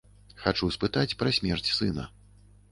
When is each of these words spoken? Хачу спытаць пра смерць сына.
Хачу 0.45 0.69
спытаць 0.77 1.17
пра 1.21 1.35
смерць 1.41 1.71
сына. 1.79 2.11